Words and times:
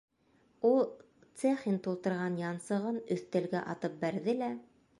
Ул 0.69 0.79
цехин 1.41 1.77
тултырған 1.87 2.39
янсығын 2.41 2.97
өҫтәлгә 3.17 3.65
атып 3.75 4.01
бәрҙе 4.05 4.39
лә: 4.41 4.49